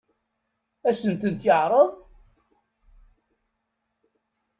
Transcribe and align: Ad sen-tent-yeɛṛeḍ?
Ad 0.89 0.95
sen-tent-yeɛṛeḍ? 0.99 1.89